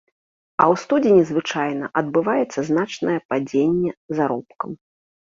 А 0.63 0.65
ў 0.71 0.79
студзені 0.83 1.23
звычайна 1.31 1.89
адбываецца 2.01 2.59
значнае 2.69 3.17
падзенне 3.33 3.91
заробкаў. 4.21 4.69